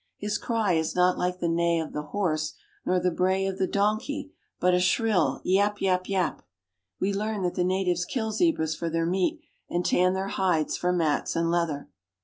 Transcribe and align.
His 0.17 0.39
cry 0.39 0.73
is 0.73 0.95
not 0.95 1.19
like 1.19 1.37
the 1.37 1.47
neigh 1.47 1.77
of 1.79 1.93
the 1.93 2.01
horse, 2.01 2.55
nor 2.87 2.99
the 2.99 3.11
bray 3.11 3.45
of 3.45 3.59
the 3.59 3.67
donkey, 3.67 4.33
but 4.59 4.73
a 4.73 4.79
shrill 4.79 5.41
yap! 5.43 5.79
yap! 5.79 6.09
yap! 6.09 6.41
We 6.99 7.13
learn 7.13 7.43
that 7.43 7.53
the 7.53 7.63
natives 7.63 8.03
kill 8.03 8.31
zebras 8.31 8.75
for 8.75 8.89
their 8.89 9.05
meat 9.05 9.41
and 9.69 9.85
tan 9.85 10.15
their 10.15 10.29
hides 10.29 10.75
for 10.75 10.91
mats 10.91 11.35
and 11.35 11.51
leather. 11.51 11.87